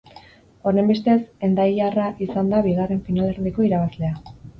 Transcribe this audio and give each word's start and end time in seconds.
Honenbestez, 0.69 1.17
hendaiarra 1.47 2.05
izan 2.27 2.49
da 2.53 2.61
bigarren 2.69 3.05
finalerdiko 3.11 3.67
irabazlea. 3.69 4.17